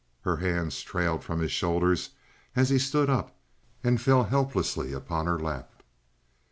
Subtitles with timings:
[0.21, 2.09] Her hands trailed from his shoulders
[2.55, 3.37] as he stood up
[3.83, 5.71] and fell helplessly upon her lap.